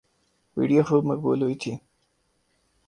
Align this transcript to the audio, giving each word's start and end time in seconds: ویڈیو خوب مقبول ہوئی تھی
ویڈیو 0.57 0.81
خوب 0.87 1.03
مقبول 1.11 1.39
ہوئی 1.43 1.55
تھی 1.61 1.73